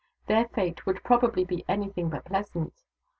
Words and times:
Their 0.25 0.47
fate 0.47 0.87
would 0.87 1.03
probably 1.03 1.45
be 1.45 1.63
anything 1.69 2.09
but 2.09 2.25
pleasant. 2.25 2.73